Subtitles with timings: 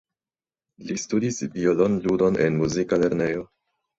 [0.87, 3.45] Li studis violon-ludon en muzika lernejo.